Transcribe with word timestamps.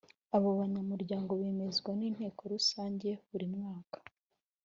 Abo 0.35 0.49
banyamuryango 0.59 1.31
bemezwa 1.41 1.91
n’Inteko 1.99 2.41
Rusange 2.53 3.09
buri 3.29 3.45
mwaka. 3.55 3.97